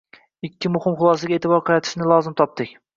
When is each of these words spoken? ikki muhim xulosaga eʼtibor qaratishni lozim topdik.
ikki 0.49 0.71
muhim 0.77 0.97
xulosaga 1.03 1.37
eʼtibor 1.39 1.65
qaratishni 1.71 2.13
lozim 2.17 2.41
topdik. 2.45 2.79